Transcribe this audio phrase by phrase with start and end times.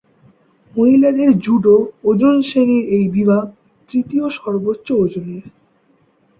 [0.73, 1.75] মহিলাদের জুডো
[2.03, 3.45] ওজন শ্রেণীর এই বিভাগ
[3.89, 5.43] তৃতীয় সর্বোচ্চ ওজনের।